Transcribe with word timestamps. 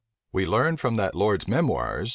We 0.33 0.47
learn 0.47 0.77
from 0.77 0.95
that 0.95 1.13
lord's 1.13 1.47
Memoirs, 1.47 2.09
(p. 2.09 2.09